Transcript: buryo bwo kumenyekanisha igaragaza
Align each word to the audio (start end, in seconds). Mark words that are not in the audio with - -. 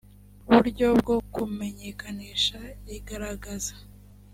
buryo 0.49 0.87
bwo 0.99 1.17
kumenyekanisha 1.33 2.59
igaragaza 2.97 3.75